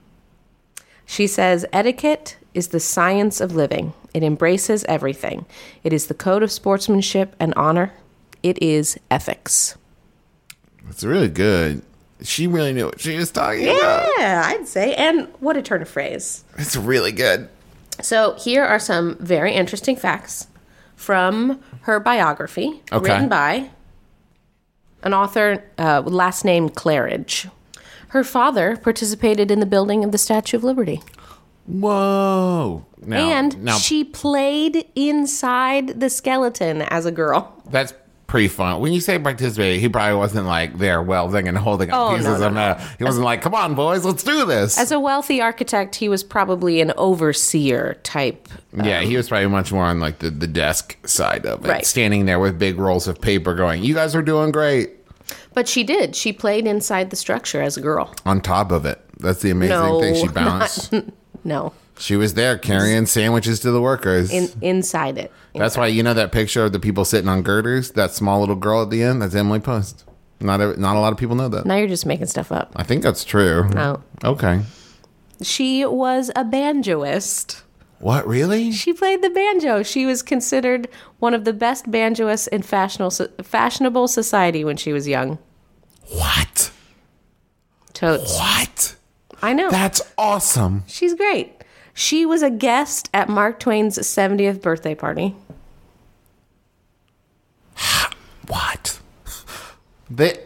[1.06, 3.92] She says, Etiquette is the science of living.
[4.14, 5.44] It embraces everything.
[5.82, 7.92] It is the code of sportsmanship and honor.
[8.42, 9.76] It is ethics.
[10.88, 11.82] It's really good.
[12.22, 14.08] She really knew what she was talking about.
[14.18, 14.94] Yeah, I'd say.
[14.94, 16.44] And what a turn of phrase.
[16.56, 17.48] It's really good.
[18.00, 20.46] So here are some very interesting facts
[20.96, 23.10] from her biography, Okay.
[23.12, 23.70] written by
[25.02, 27.50] an author, uh, last name Claridge.
[28.08, 31.02] Her father participated in the building of the Statue of Liberty,
[31.66, 32.84] Whoa.
[33.06, 37.52] Now, and now she played inside the skeleton as a girl.
[37.70, 37.92] that's
[38.26, 38.80] pretty fun.
[38.80, 42.16] When you say participate, he probably wasn't like there welding and holding up Oh, no,
[42.16, 42.84] pieces no, of metal.
[42.98, 46.24] He wasn't like, "Come on, boys, let's do this." As a wealthy architect, he was
[46.24, 48.48] probably an overseer type.
[48.82, 51.68] yeah, um, he was probably much more on like the, the desk side of it,
[51.68, 51.86] Right.
[51.86, 54.90] standing there with big rolls of paper, going, "You guys are doing great."
[55.52, 56.16] But she did.
[56.16, 58.12] She played inside the structure as a girl.
[58.26, 60.14] On top of it, that's the amazing No, thing.
[60.16, 60.94] She not- bounced.
[61.44, 64.30] No, she was there carrying sandwiches to the workers.
[64.32, 65.32] in inside it.
[65.54, 67.92] That's why you know that picture of the people sitting on girders.
[67.92, 69.22] That small little girl at the end.
[69.22, 70.04] That's Emily Post.
[70.40, 71.64] Not a, not a lot of people know that.
[71.64, 72.72] Now you're just making stuff up.
[72.76, 73.68] I think that's true.
[73.70, 74.02] No.
[74.24, 74.62] Okay.
[75.42, 77.62] She was a banjoist.
[78.00, 78.72] What really?
[78.72, 79.82] She played the banjo.
[79.82, 80.88] She was considered
[81.20, 83.10] one of the best banjoists in fashionable
[83.42, 85.38] fashionable society when she was young.
[86.08, 86.70] What?
[87.94, 88.36] Totes.
[88.36, 88.96] What?
[89.44, 89.70] I know.
[89.70, 90.84] That's awesome.
[90.86, 91.62] She's great.
[91.92, 95.36] She was a guest at Mark Twain's 70th birthday party.
[98.46, 99.00] What?
[100.10, 100.38] They,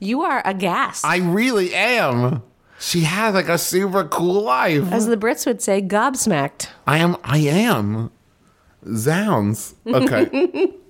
[0.00, 1.04] You are aghast.
[1.04, 2.42] I really am.
[2.78, 4.90] She has like a super cool life.
[4.92, 6.68] As the Brits would say, gobsmacked.
[6.86, 7.16] I am.
[7.24, 8.10] I am.
[8.94, 9.74] Zounds.
[9.86, 10.72] Okay.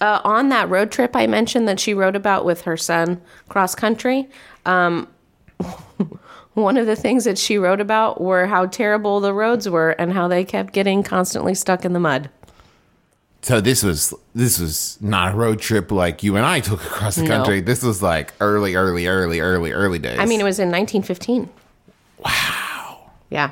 [0.00, 3.74] Uh, on that road trip I mentioned that she wrote about with her son cross
[3.76, 4.28] country,
[4.66, 5.08] um,
[6.54, 10.12] one of the things that she wrote about were how terrible the roads were and
[10.12, 12.30] how they kept getting constantly stuck in the mud.
[13.42, 17.16] so this was this was not a road trip like you and I took across
[17.16, 17.28] the No.
[17.36, 17.60] country.
[17.60, 20.18] This was like early, early, early, early, early days.
[20.18, 21.48] I mean, it was in 1915.
[22.24, 23.10] Wow.
[23.30, 23.50] Yeah.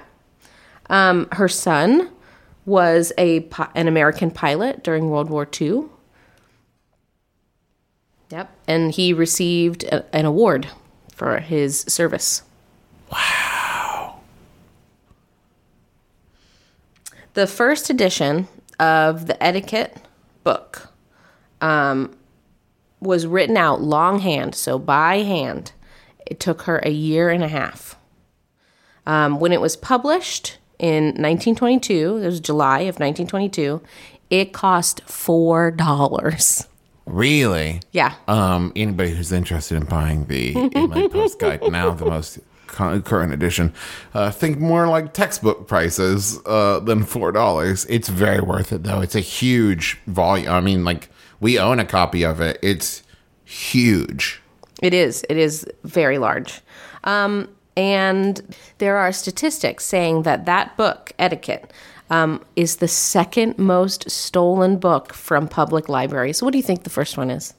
[0.88, 2.08] Um, her son
[2.64, 5.84] was a an American pilot during World War II.
[8.30, 10.68] Yep, and he received a, an award
[11.14, 12.42] for his service.
[17.35, 19.97] The first edition of the etiquette
[20.45, 20.88] book
[21.61, 22.14] um,
[23.01, 25.73] was written out longhand, so by hand.
[26.27, 27.97] It took her a year and a half.
[29.07, 33.81] Um, when it was published in 1922, it was July of 1922,
[34.31, 36.66] it cost $4.
[37.07, 37.81] Really?
[37.90, 38.14] Yeah.
[38.29, 42.38] Um, anybody who's interested in buying the Inland Post Guide now, the most
[42.72, 43.72] current edition,
[44.14, 47.87] uh, think more like textbook prices uh, than four dollars.
[47.88, 49.00] It's very worth it though.
[49.00, 50.50] It's a huge volume.
[50.50, 51.08] I mean, like
[51.40, 52.58] we own a copy of it.
[52.62, 53.02] It's
[53.44, 54.40] huge.
[54.82, 55.24] It is.
[55.28, 56.61] It is very large.
[57.04, 61.72] Um, and there are statistics saying that that book, Etiquette,
[62.11, 66.42] um, is the second most stolen book from public libraries.
[66.42, 67.54] What do you think the first one is?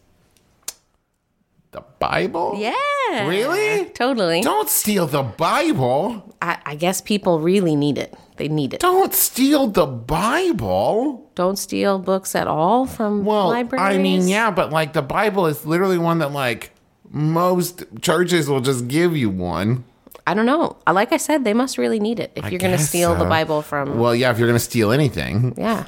[1.74, 2.54] The Bible?
[2.58, 3.28] Yeah.
[3.28, 3.86] Really?
[3.90, 4.42] Totally.
[4.42, 6.36] Don't steal the Bible.
[6.42, 8.14] I, I guess people really need it.
[8.38, 8.80] They need it.
[8.80, 11.30] Don't steal the Bible.
[11.36, 13.82] Don't steal books at all from Well, libraries.
[13.96, 16.72] I mean, yeah, but like the Bible is literally one that like
[17.10, 19.84] most churches will just give you one.
[20.26, 20.78] I don't know.
[20.86, 23.16] Uh, like I said, they must really need it if I you're going to steal
[23.16, 23.26] the.
[23.26, 23.98] Bible from.
[23.98, 25.88] Well, yeah, if you're gonna steal anything, yeah.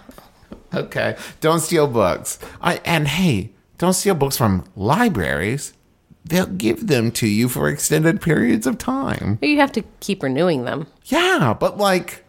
[0.73, 2.39] okay, don't steal books.
[2.61, 5.73] I and hey, don't steal books from libraries.
[6.25, 9.37] They'll give them to you for extended periods of time.
[9.41, 10.87] You have to keep renewing them.
[11.05, 12.25] Yeah, but like,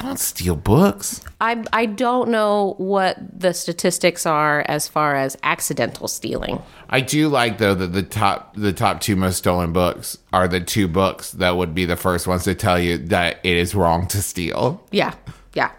[0.00, 1.20] don't steal books.
[1.40, 6.62] I I don't know what the statistics are as far as accidental stealing.
[6.88, 10.60] I do like though that the top the top two most stolen books are the
[10.60, 14.06] two books that would be the first ones to tell you that it is wrong
[14.08, 14.82] to steal.
[14.90, 15.14] Yeah,
[15.52, 15.72] yeah.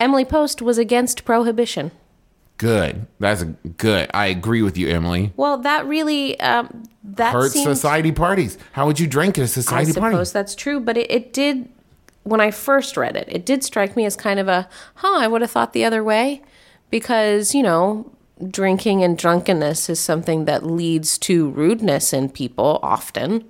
[0.00, 1.92] Emily Post was against prohibition.
[2.62, 3.08] Good.
[3.18, 3.42] That's
[3.76, 4.08] good.
[4.14, 5.32] I agree with you, Emily.
[5.36, 7.64] Well, that really um, that Hurts seems.
[7.64, 8.56] society parties.
[8.70, 10.14] How would you drink at a society party?
[10.14, 10.38] I suppose party?
[10.44, 11.68] that's true, but it, it did.
[12.22, 15.16] When I first read it, it did strike me as kind of a, huh?
[15.18, 16.40] I would have thought the other way,
[16.88, 18.12] because you know,
[18.48, 23.44] drinking and drunkenness is something that leads to rudeness in people often.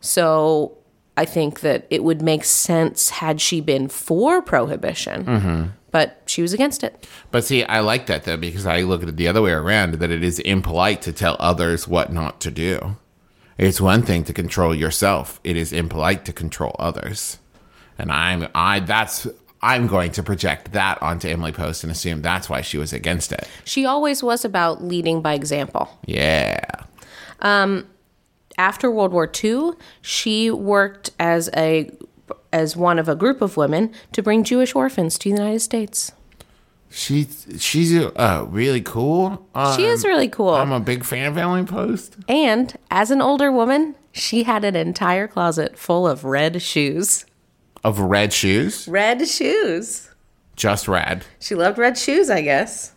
[0.00, 0.78] So
[1.16, 5.64] I think that it would make sense had she been for prohibition, Mm-hmm.
[5.90, 7.06] But she was against it.
[7.30, 9.94] But see, I like that though because I look at it the other way around
[9.94, 12.96] that it is impolite to tell others what not to do.
[13.56, 15.40] It's one thing to control yourself.
[15.42, 17.38] It is impolite to control others.
[17.98, 19.26] And I'm I that's
[19.60, 23.32] I'm going to project that onto Emily Post and assume that's why she was against
[23.32, 23.48] it.
[23.64, 25.88] She always was about leading by example.
[26.06, 26.64] Yeah.
[27.40, 27.86] Um
[28.56, 29.70] after World War II,
[30.02, 31.90] she worked as a
[32.52, 36.12] as one of a group of women to bring Jewish orphans to the United States.
[36.90, 39.46] She's she's uh really cool.
[39.54, 40.54] Uh, She is really cool.
[40.54, 42.16] I'm a big fan of Emily Post.
[42.28, 47.26] and as an older woman, she had an entire closet full of red shoes.
[47.84, 48.88] Of red shoes.
[48.88, 50.08] Red shoes.
[50.56, 51.24] Just red.
[51.40, 52.92] She loved red shoes, I guess.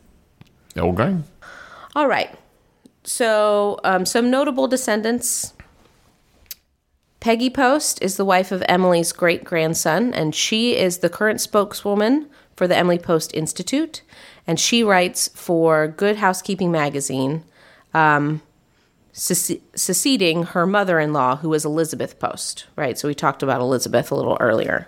[0.77, 1.17] Okay.
[1.95, 2.33] All right.
[3.03, 5.53] So, um, some notable descendants.
[7.21, 12.27] Peggy Post is the wife of Emily's great grandson, and she is the current spokeswoman
[12.55, 14.01] for the Emily Post Institute.
[14.47, 17.43] And she writes for Good Housekeeping magazine,
[17.93, 18.41] um,
[19.13, 22.97] succeeding her mother in law, who was Elizabeth Post, right?
[22.97, 24.88] So, we talked about Elizabeth a little earlier.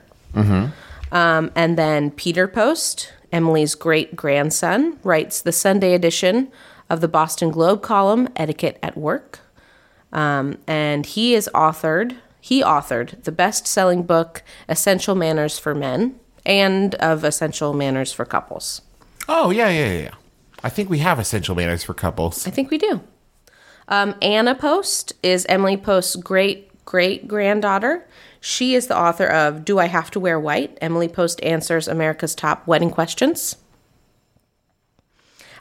[1.11, 6.51] Um, and then Peter Post, Emily's great grandson, writes the Sunday edition
[6.89, 9.42] of the Boston Globe column, Etiquette at Work.
[10.13, 16.17] Um, and he is authored, he authored the best selling book, Essential Manners for Men,
[16.45, 18.81] and of Essential Manners for Couples.
[19.27, 20.13] Oh yeah, yeah, yeah, yeah.
[20.63, 22.47] I think we have essential manners for couples.
[22.47, 23.01] I think we do.
[23.89, 28.07] Um, Anna Post is Emily Post's great great granddaughter.
[28.39, 30.77] She is the author of Do I Have to Wear White?
[30.81, 33.55] Emily Post Answers America's Top Wedding Questions,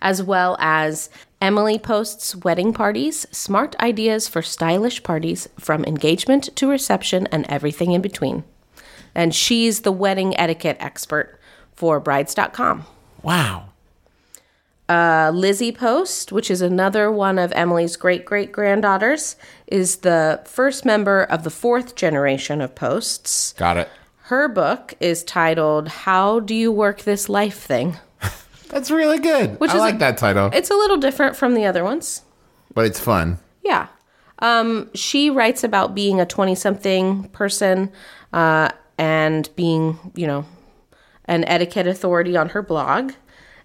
[0.00, 1.08] as well as
[1.42, 7.90] Emily Post's Wedding Parties Smart Ideas for Stylish Parties from Engagement to Reception and Everything
[7.90, 8.44] in Between.
[9.12, 11.40] And she's the wedding etiquette expert
[11.74, 12.86] for brides.com.
[13.24, 13.70] Wow.
[14.88, 19.34] Uh, Lizzie Post, which is another one of Emily's great great granddaughters,
[19.66, 23.54] is the first member of the fourth generation of Posts.
[23.54, 23.88] Got it.
[24.26, 27.96] Her book is titled How Do You Work This Life Thing?
[28.72, 29.60] That's really good.
[29.60, 32.22] Which I is like a- that title, It's a little different from the other ones.
[32.74, 33.38] but it's fun.
[33.62, 33.86] Yeah.
[34.40, 37.92] Um, she writes about being a 20 something person
[38.32, 40.44] uh, and being, you know,
[41.26, 43.12] an etiquette authority on her blog.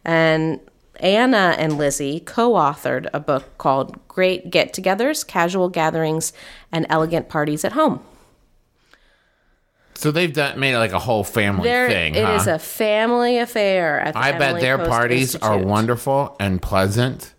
[0.05, 0.59] And
[0.99, 6.31] Anna and Lizzie co authored a book called Great Get Togethers, Casual Gatherings,
[6.71, 8.01] and Elegant Parties at Home.
[9.97, 12.15] So they've done made it like a whole family There, thing.
[12.15, 12.33] it huh?
[12.33, 15.67] is a family affair at the I bet Emily their Post parties are Institute.
[15.69, 17.33] wonderful and pleasant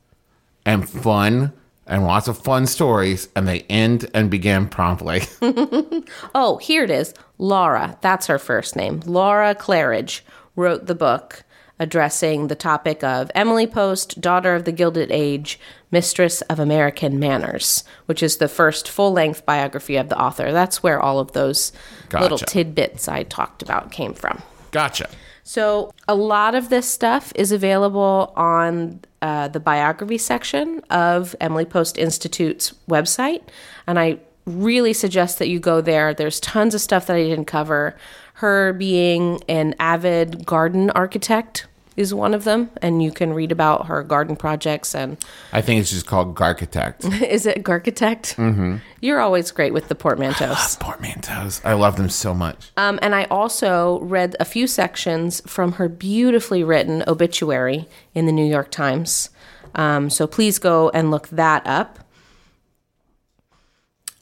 [0.67, 1.53] and fun
[1.87, 5.23] and lots of fun stories, and they end and begin promptly.
[6.35, 7.15] Oh, here it is.
[7.39, 9.01] Laura, that's her first name.
[9.07, 10.21] Laura Claridge
[10.57, 11.45] wrote the book
[11.79, 15.59] addressing the topic of Emily Post, daughter of the Gilded Age,
[15.91, 20.53] mistress of American manners, which is the first full length biography of the author.
[20.53, 21.72] That's where all of those
[22.12, 24.43] little tidbits I talked about came from.
[24.70, 25.09] gotcha.
[25.45, 31.64] So, a lot of this stuff is available on uh, the biography section of Emily
[31.64, 33.41] Post Institute's website.
[33.87, 36.12] And I really suggest that you go there.
[36.12, 37.97] There's tons of stuff that I didn't cover.
[38.39, 41.66] Her being an avid garden architect
[41.97, 42.70] is one of them.
[42.80, 44.95] And you can read about her garden projects.
[44.95, 45.16] And
[45.53, 47.20] I think it's just called Garchitect.
[47.28, 48.36] is it Garchitect?
[48.36, 48.76] Mm-hmm.
[49.01, 50.78] You're always great with the portmanteaus.
[50.78, 51.61] Portmanteaus.
[51.64, 52.70] I love them so much.
[52.76, 58.32] Um, and I also read a few sections from her beautifully written obituary in the
[58.32, 59.30] New York Times.
[59.74, 61.99] Um, so please go and look that up.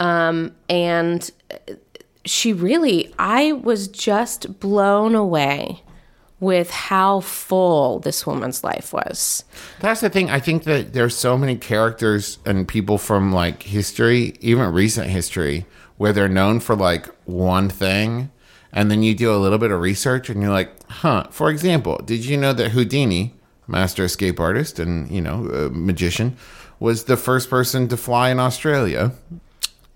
[0.00, 1.30] Um, and
[2.26, 5.82] she really, I was just blown away
[6.38, 9.44] with how full this woman's life was.
[9.80, 10.28] That's the thing.
[10.28, 15.64] I think that there's so many characters and people from like history, even recent history,
[15.96, 18.30] where they're known for like one thing.
[18.72, 21.28] And then you do a little bit of research and you're like, huh.
[21.30, 23.32] For example, did you know that Houdini,
[23.66, 26.36] master escape artist and, you know, magician,
[26.78, 29.12] was the first person to fly in Australia?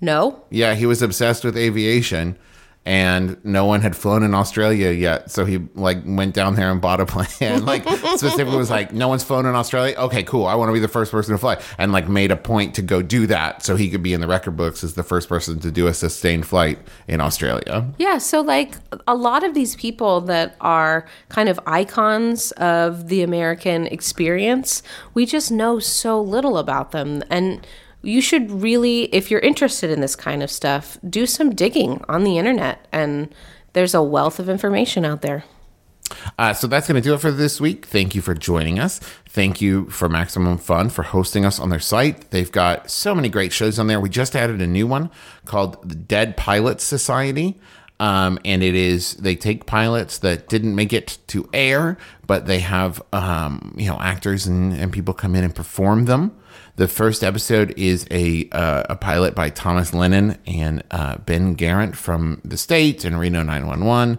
[0.00, 0.42] No?
[0.50, 2.38] Yeah, he was obsessed with aviation
[2.86, 5.30] and no one had flown in Australia yet.
[5.30, 7.64] So he like went down there and bought a plane.
[7.66, 9.94] like specifically was like, no one's flown in Australia.
[9.98, 10.46] Okay, cool.
[10.46, 11.60] I want to be the first person to fly.
[11.76, 14.26] And like made a point to go do that so he could be in the
[14.26, 17.86] record books as the first person to do a sustained flight in Australia.
[17.98, 18.76] Yeah, so like
[19.06, 24.82] a lot of these people that are kind of icons of the American experience,
[25.12, 27.22] we just know so little about them.
[27.28, 27.66] And
[28.02, 32.24] you should really, if you're interested in this kind of stuff, do some digging on
[32.24, 32.86] the internet.
[32.92, 33.34] And
[33.72, 35.44] there's a wealth of information out there.
[36.38, 37.86] Uh, so that's going to do it for this week.
[37.86, 38.98] Thank you for joining us.
[39.28, 42.30] Thank you for Maximum Fun for hosting us on their site.
[42.30, 44.00] They've got so many great shows on there.
[44.00, 45.10] We just added a new one
[45.44, 47.60] called the Dead Pilots Society.
[48.00, 52.60] Um, and it is they take pilots that didn't make it to air, but they
[52.60, 56.34] have um, you know actors and, and people come in and perform them.
[56.76, 61.94] The first episode is a uh, a pilot by Thomas Lennon and uh, Ben Garant
[61.94, 64.18] from the States and Reno 911,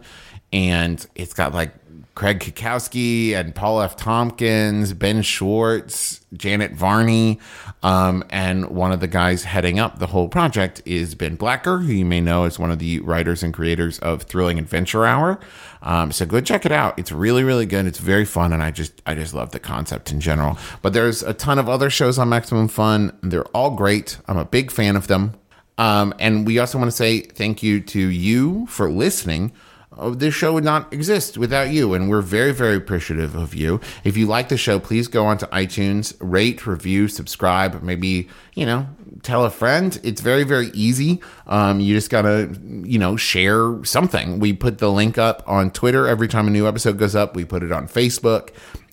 [0.53, 1.73] and it's got like
[2.13, 3.95] Craig Cackowski and Paul F.
[3.95, 7.39] Tompkins, Ben Schwartz, Janet Varney,
[7.83, 11.93] um, and one of the guys heading up the whole project is Ben Blacker, who
[11.93, 15.39] you may know as one of the writers and creators of Thrilling Adventure Hour.
[15.83, 16.99] Um, so go check it out.
[16.99, 17.85] It's really, really good.
[17.85, 20.57] It's very fun, and I just, I just love the concept in general.
[20.81, 23.17] But there's a ton of other shows on Maximum Fun.
[23.23, 24.17] They're all great.
[24.27, 25.33] I'm a big fan of them.
[25.77, 29.53] Um, and we also want to say thank you to you for listening.
[29.97, 33.81] Uh, this show would not exist without you, and we're very, very appreciative of you.
[34.05, 38.87] If you like the show, please go onto iTunes, rate, review, subscribe, maybe, you know,
[39.21, 39.99] tell a friend.
[40.01, 41.21] It's very, very easy.
[41.45, 44.39] Um, you just gotta, you know, share something.
[44.39, 47.35] We put the link up on Twitter every time a new episode goes up.
[47.35, 48.51] We put it on Facebook.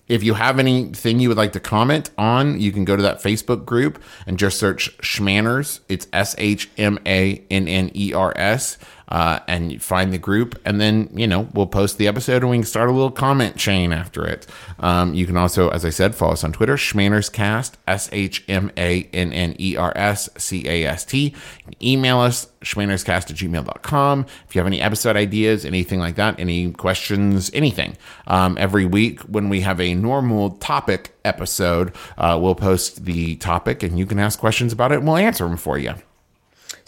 [0.09, 3.21] If you have anything you would like to comment on, you can go to that
[3.21, 5.81] Facebook group and just search Shmanners.
[5.87, 8.79] It's S H M A N N E R S.
[9.09, 12.57] Uh, and find the group, and then you know we'll post the episode, and we
[12.57, 14.45] can start a little comment chain after it.
[14.79, 18.71] Um, you can also, as I said, follow us on Twitter, Shmannerscast, S H M
[18.77, 21.33] A N N E R S C A S T.
[21.81, 24.25] Email us, shmannerscast at gmail.com.
[24.47, 27.97] If you have any episode ideas, anything like that, any questions, anything.
[28.27, 33.83] Um, every week when we have a normal topic episode, uh, we'll post the topic,
[33.83, 35.95] and you can ask questions about it, and we'll answer them for you.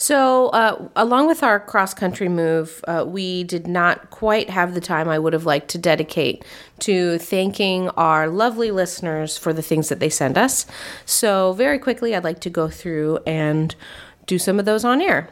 [0.02, 4.82] So, uh, along with our cross country move, uh, we did not quite have the
[4.82, 6.44] time I would have liked to dedicate
[6.80, 10.66] to thanking our lovely listeners for the things that they send us.
[11.06, 13.76] So, very quickly, I'd like to go through and
[14.26, 15.30] do some of those on air.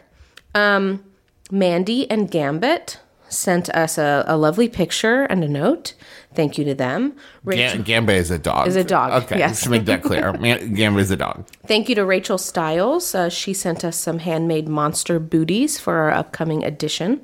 [0.54, 1.04] Um,
[1.50, 3.00] Mandy and Gambit
[3.30, 5.94] sent us a, a lovely picture and a note.
[6.36, 7.16] Thank you to them.
[7.44, 8.68] Rachel- Gam- Gamba is a dog.
[8.68, 9.62] Is a dog, Okay, yes.
[9.64, 10.32] to make that clear.
[10.76, 11.46] Gamba is a dog.
[11.66, 13.16] Thank you to Rachel Stiles.
[13.16, 17.22] Uh, she sent us some handmade monster booties for our upcoming edition.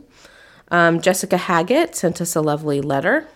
[0.71, 3.27] Um, Jessica Haggett sent us a lovely letter.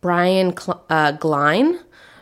[0.00, 1.80] Brian Cl- uh, Glein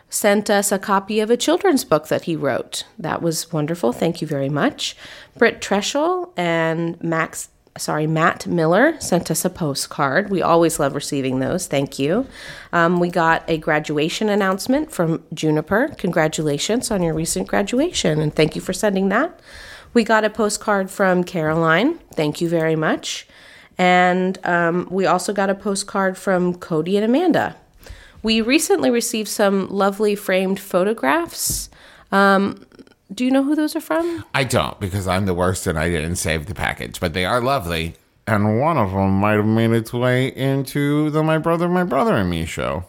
[0.09, 2.85] sent us a copy of a children's book that he wrote.
[2.97, 3.91] That was wonderful.
[3.93, 4.95] Thank you very much.
[5.37, 10.29] Britt Treschel and Max, sorry, Matt Miller sent us a postcard.
[10.29, 11.67] We always love receiving those.
[11.67, 12.27] Thank you.
[12.71, 15.89] Um, we got a graduation announcement from Juniper.
[15.97, 19.39] Congratulations on your recent graduation, and thank you for sending that.
[19.93, 21.99] We got a postcard from Caroline.
[22.13, 23.27] Thank you very much.
[23.77, 27.55] And um, we also got a postcard from Cody and Amanda.
[28.21, 31.69] We recently received some lovely framed photographs.
[32.11, 32.65] Um,
[33.13, 34.25] do you know who those are from?
[34.33, 37.41] I don't because I'm the worst and I didn't save the package, but they are
[37.41, 37.95] lovely.
[38.25, 42.15] And one of them might have made its way into the My Brother, My Brother
[42.15, 42.85] and Me show.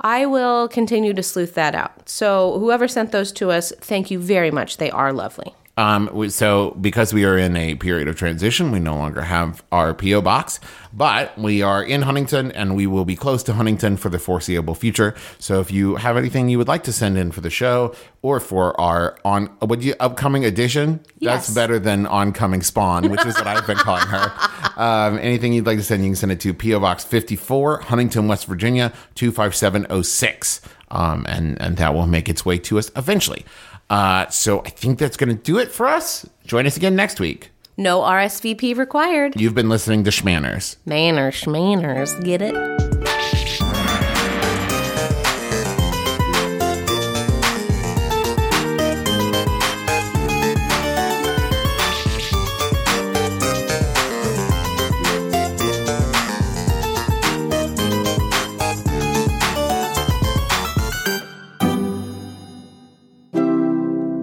[0.00, 2.08] I will continue to sleuth that out.
[2.08, 4.76] So, whoever sent those to us, thank you very much.
[4.76, 5.54] They are lovely.
[5.76, 9.62] Um, we- so because we are in a period of transition, we no longer have
[9.72, 10.60] our PO box,
[10.92, 14.76] but we are in Huntington and we will be close to Huntington for the foreseeable
[14.76, 15.14] future.
[15.40, 18.38] So if you have anything you would like to send in for the show or
[18.38, 21.46] for our on would you upcoming edition, yes.
[21.46, 24.32] that's better than oncoming spawn, which is what I've been calling her.
[24.76, 28.26] Um, anything you'd like to send, you can send it to PO Box 54, Huntington,
[28.26, 30.60] West Virginia 25706.
[30.90, 33.44] Um, and, and that will make its way to us eventually.
[33.90, 36.28] Uh, so I think that's going to do it for us.
[36.46, 37.50] Join us again next week.
[37.76, 39.40] No RSVP required.
[39.40, 40.76] You've been listening to Shmanners.
[40.86, 42.83] Manners, schmanners, get it?